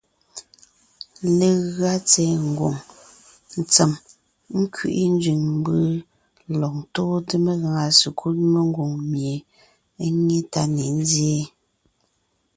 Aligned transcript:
Legʉa 1.37 1.93
tsɛ̀ɛ 2.09 2.35
ngwòŋ 2.49 2.75
ntsèm 3.61 3.91
nkẅiʼi 4.59 5.03
nzẅìŋ 5.15 5.41
mbǔ 5.57 5.73
lɔg 6.59 6.73
ntóonte 6.83 7.35
megàŋa 7.45 7.85
sekúd 7.99 8.37
mengwòŋ 8.53 8.91
mie 9.11 9.35
é 10.05 10.05
nyé 10.25 10.37
tá 10.51 10.61
ne 10.75 10.83
nzyéen; 10.99 11.47